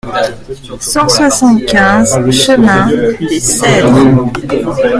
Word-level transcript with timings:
cent 0.79 1.07
soixante-quinze 1.07 2.17
chemin 2.31 2.87
des 3.19 3.39
Cedres 3.39 4.31